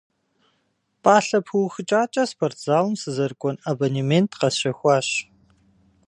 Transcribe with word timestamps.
Пӏалъэ 1.01 1.39
пыухыкӏакӏэ 1.45 2.23
спортзалым 2.31 2.95
сызэрыкӏуэн 3.01 3.57
абонемент 3.69 4.31
къэсщэхуащ. 4.39 5.07